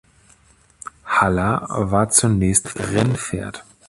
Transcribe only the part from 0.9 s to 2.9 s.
Halla war zunächst